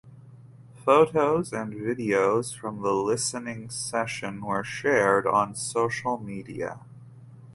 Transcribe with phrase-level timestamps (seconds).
[0.83, 6.79] Photos and videos from the listening session were shared on social media.